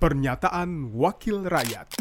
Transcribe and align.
Pernyataan 0.00 0.96
Wakil 0.96 1.44
Rakyat 1.44 2.00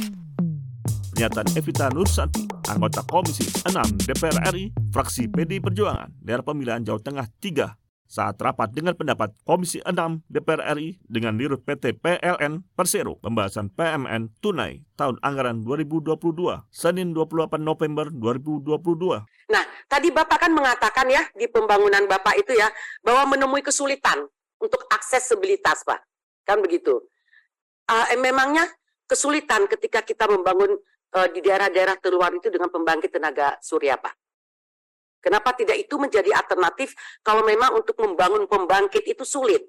Pernyataan 1.11 1.51
Evita 1.59 1.91
Nursanti, 1.91 2.47
anggota 2.71 3.03
Komisi 3.03 3.43
6 3.43 3.75
DPR 4.07 4.55
RI, 4.55 4.71
fraksi 4.87 5.27
PD 5.27 5.59
Perjuangan, 5.59 6.07
daerah 6.23 6.39
pemilihan 6.39 6.79
Jawa 6.79 7.03
Tengah 7.03 7.27
3, 7.43 7.75
saat 8.07 8.39
rapat 8.39 8.71
dengan 8.71 8.95
pendapat 8.95 9.35
Komisi 9.43 9.83
6 9.83 10.31
DPR 10.31 10.79
RI 10.79 10.95
dengan 11.11 11.35
dirut 11.35 11.59
PT 11.67 11.99
PLN 11.99 12.63
Persero 12.71 13.19
pembahasan 13.19 13.67
PMN 13.67 14.31
tunai 14.39 14.79
tahun 14.95 15.19
anggaran 15.19 15.59
2022, 15.67 16.23
Senin 16.71 17.11
28 17.11 17.59
November 17.59 18.07
2022. 18.15 19.27
Nah, 19.51 19.63
tadi 19.91 20.07
Bapak 20.07 20.47
kan 20.47 20.55
mengatakan 20.55 21.11
ya 21.11 21.27
di 21.35 21.51
pembangunan 21.51 22.07
Bapak 22.07 22.39
itu 22.39 22.55
ya 22.55 22.71
bahwa 23.03 23.35
menemui 23.35 23.59
kesulitan 23.59 24.23
untuk 24.55 24.87
aksesibilitas, 24.87 25.83
Pak. 25.83 25.99
Kan 26.47 26.63
begitu. 26.63 27.03
Uh, 27.89 28.05
memangnya 28.21 28.69
kesulitan 29.09 29.65
ketika 29.65 30.05
kita 30.05 30.29
membangun 30.29 30.77
uh, 31.17 31.27
di 31.33 31.41
daerah-daerah 31.41 31.97
terluar 31.97 32.29
itu 32.37 32.53
dengan 32.53 32.69
pembangkit 32.69 33.09
tenaga 33.09 33.57
surya, 33.65 33.97
Pak. 33.97 34.13
Kenapa 35.19 35.51
tidak 35.57 35.75
itu 35.75 35.97
menjadi 35.99 36.31
alternatif 36.31 36.93
kalau 37.25 37.43
memang 37.43 37.81
untuk 37.81 37.97
membangun 37.97 38.45
pembangkit 38.45 39.03
itu 39.03 39.25
sulit? 39.25 39.65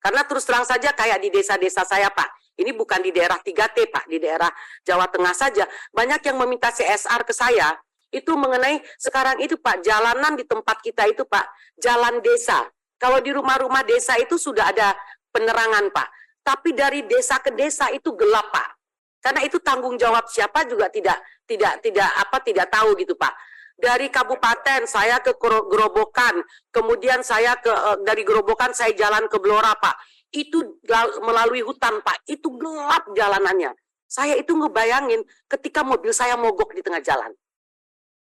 Karena 0.00 0.22
terus 0.24 0.46
terang 0.46 0.64
saja 0.64 0.94
kayak 0.94 1.18
di 1.20 1.28
desa-desa 1.34 1.82
saya, 1.82 2.08
Pak. 2.08 2.56
Ini 2.56 2.72
bukan 2.72 3.02
di 3.04 3.10
daerah 3.12 3.36
3T, 3.36 3.92
Pak. 3.92 4.08
Di 4.08 4.16
daerah 4.22 4.48
Jawa 4.86 5.10
Tengah 5.10 5.34
saja. 5.36 5.66
Banyak 5.92 6.22
yang 6.24 6.36
meminta 6.40 6.72
CSR 6.72 7.26
ke 7.26 7.34
saya. 7.34 7.76
Itu 8.08 8.38
mengenai 8.38 8.80
sekarang 8.96 9.42
itu, 9.42 9.60
Pak. 9.60 9.84
Jalanan 9.84 10.38
di 10.38 10.46
tempat 10.48 10.80
kita 10.80 11.04
itu, 11.10 11.26
Pak. 11.28 11.44
Jalan 11.76 12.22
desa. 12.24 12.64
Kalau 12.96 13.20
di 13.20 13.34
rumah-rumah 13.34 13.84
desa 13.84 14.16
itu 14.16 14.40
sudah 14.40 14.72
ada 14.72 14.96
penerangan, 15.34 15.92
Pak 15.92 16.08
tapi 16.46 16.70
dari 16.70 17.02
desa 17.02 17.42
ke 17.42 17.50
desa 17.50 17.90
itu 17.90 18.14
gelap 18.14 18.54
pak. 18.54 18.78
Karena 19.18 19.42
itu 19.42 19.58
tanggung 19.58 19.98
jawab 19.98 20.30
siapa 20.30 20.62
juga 20.70 20.86
tidak 20.86 21.18
tidak 21.42 21.82
tidak 21.82 22.06
apa 22.06 22.38
tidak 22.46 22.70
tahu 22.70 22.94
gitu 22.94 23.18
pak. 23.18 23.34
Dari 23.74 24.06
kabupaten 24.08 24.86
saya 24.86 25.18
ke 25.18 25.34
Gerobokan 25.42 26.38
kemudian 26.70 27.26
saya 27.26 27.58
ke 27.58 27.68
eh, 27.68 27.98
dari 28.06 28.22
Gerobokan 28.22 28.70
saya 28.70 28.94
jalan 28.94 29.26
ke 29.26 29.42
Blora 29.42 29.74
pak. 29.74 29.98
Itu 30.30 30.78
melalui 31.26 31.66
hutan 31.66 31.98
pak. 32.06 32.22
Itu 32.30 32.54
gelap 32.54 33.10
jalanannya. 33.10 33.74
Saya 34.06 34.38
itu 34.38 34.54
ngebayangin 34.54 35.26
ketika 35.50 35.82
mobil 35.82 36.14
saya 36.14 36.38
mogok 36.38 36.70
di 36.70 36.86
tengah 36.86 37.02
jalan. 37.02 37.34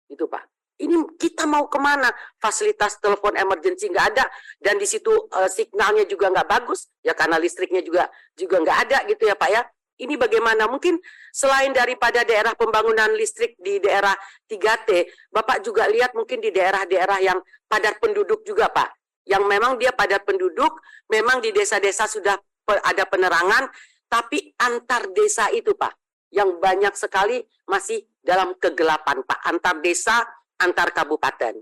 Itu 0.06 0.30
pak 0.30 0.55
ini 0.77 0.96
kita 1.16 1.48
mau 1.48 1.72
ke 1.72 1.80
mana? 1.80 2.12
Fasilitas 2.36 3.00
telepon 3.00 3.32
emergency 3.32 3.88
nggak 3.88 4.06
ada 4.12 4.24
dan 4.60 4.77
di 4.77 4.84
situ 4.84 5.08
uh, 5.08 5.48
signalnya 5.48 6.05
juga 6.05 6.28
nggak 6.28 6.48
bagus 6.48 6.92
ya 7.00 7.16
karena 7.16 7.41
listriknya 7.41 7.80
juga 7.80 8.12
juga 8.36 8.60
nggak 8.60 8.78
ada 8.88 8.98
gitu 9.08 9.24
ya 9.24 9.36
Pak 9.36 9.50
ya. 9.50 9.62
Ini 9.97 10.20
bagaimana? 10.20 10.69
Mungkin 10.69 11.00
selain 11.32 11.72
daripada 11.72 12.20
daerah 12.20 12.52
pembangunan 12.52 13.08
listrik 13.16 13.56
di 13.56 13.80
daerah 13.80 14.12
3T, 14.44 15.08
Bapak 15.32 15.64
juga 15.64 15.88
lihat 15.88 16.12
mungkin 16.12 16.44
di 16.44 16.52
daerah-daerah 16.52 17.24
yang 17.24 17.41
padat 17.64 17.97
penduduk 17.97 18.44
juga 18.44 18.69
Pak. 18.69 18.92
Yang 19.24 19.48
memang 19.48 19.80
dia 19.80 19.97
padat 19.97 20.28
penduduk, 20.28 20.84
memang 21.08 21.41
di 21.41 21.48
desa-desa 21.48 22.04
sudah 22.04 22.36
ada 22.84 23.08
penerangan, 23.08 23.72
tapi 24.12 24.52
antar 24.60 25.08
desa 25.16 25.48
itu 25.48 25.72
Pak, 25.72 25.97
yang 26.28 26.60
banyak 26.60 26.92
sekali 26.92 27.41
masih 27.64 28.04
dalam 28.20 28.52
kegelapan 28.60 29.24
Pak. 29.24 29.41
Antar 29.48 29.80
desa 29.80 30.28
antar 30.60 30.92
kabupaten. 30.92 31.60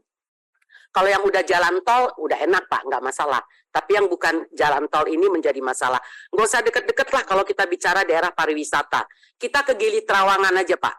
Kalau 0.95 1.11
yang 1.11 1.27
udah 1.27 1.43
jalan 1.43 1.83
tol, 1.83 2.07
udah 2.23 2.39
enak 2.39 2.71
Pak, 2.71 2.87
nggak 2.87 3.03
masalah. 3.03 3.43
Tapi 3.75 3.99
yang 3.99 4.07
bukan 4.07 4.47
jalan 4.55 4.87
tol 4.87 5.03
ini 5.11 5.27
menjadi 5.27 5.59
masalah. 5.59 5.99
Nggak 6.31 6.47
usah 6.47 6.63
deket-deket 6.63 7.09
lah 7.11 7.23
kalau 7.27 7.43
kita 7.43 7.67
bicara 7.67 8.07
daerah 8.07 8.31
pariwisata. 8.31 9.03
Kita 9.35 9.67
ke 9.67 9.75
Gili 9.75 10.07
Trawangan 10.07 10.55
aja 10.55 10.79
Pak. 10.79 10.97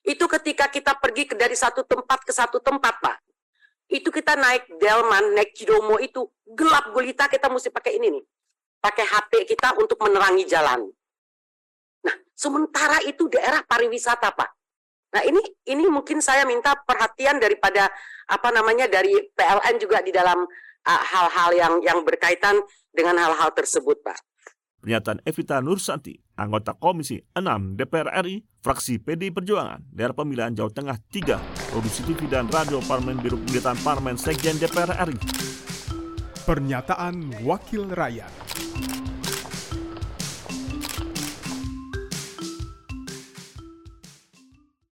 Itu 0.00 0.24
ketika 0.24 0.72
kita 0.72 0.96
pergi 0.96 1.28
ke 1.28 1.36
dari 1.36 1.52
satu 1.52 1.84
tempat 1.84 2.24
ke 2.24 2.32
satu 2.32 2.56
tempat 2.64 3.04
Pak. 3.04 3.16
Itu 3.92 4.08
kita 4.08 4.32
naik 4.40 4.80
Delman, 4.80 5.36
naik 5.36 5.52
Cidomo 5.52 6.00
itu 6.00 6.24
gelap 6.48 6.88
gulita 6.96 7.28
kita 7.28 7.52
mesti 7.52 7.68
pakai 7.68 8.00
ini 8.00 8.16
nih. 8.16 8.24
Pakai 8.80 9.04
HP 9.04 9.44
kita 9.44 9.76
untuk 9.76 10.00
menerangi 10.00 10.48
jalan. 10.48 10.88
Nah, 12.00 12.16
sementara 12.32 13.04
itu 13.04 13.28
daerah 13.28 13.60
pariwisata 13.60 14.32
Pak 14.32 14.59
Nah 15.10 15.22
ini 15.26 15.42
ini 15.66 15.84
mungkin 15.90 16.22
saya 16.22 16.46
minta 16.46 16.74
perhatian 16.78 17.42
daripada 17.42 17.90
apa 18.30 18.48
namanya 18.54 18.86
dari 18.86 19.10
PLN 19.34 19.76
juga 19.82 19.98
di 20.06 20.14
dalam 20.14 20.46
uh, 20.86 21.02
hal-hal 21.02 21.50
uh, 21.50 21.58
yang 21.58 21.74
yang 21.82 21.98
berkaitan 22.06 22.62
dengan 22.94 23.18
hal-hal 23.18 23.50
tersebut, 23.50 23.98
Pak. 24.06 24.18
Pernyataan 24.80 25.20
Evita 25.28 25.60
Nursanti, 25.60 26.16
anggota 26.40 26.72
Komisi 26.72 27.20
6 27.36 27.76
DPR 27.76 28.16
RI, 28.24 28.40
fraksi 28.64 28.96
PD 28.96 29.28
Perjuangan, 29.28 29.84
daerah 29.92 30.16
pemilihan 30.16 30.56
Jawa 30.56 30.72
Tengah 30.72 30.96
3, 31.12 31.68
produksi 31.68 32.00
TV 32.08 32.24
dan 32.24 32.48
radio 32.48 32.80
Parlemen 32.88 33.20
Biro 33.20 33.36
Pemerintahan 33.44 33.76
Parlemen 33.84 34.16
Sekjen 34.16 34.56
DPR 34.56 34.96
RI. 35.04 35.20
Pernyataan 36.48 37.44
Wakil 37.44 37.92
Rakyat. 37.92 38.32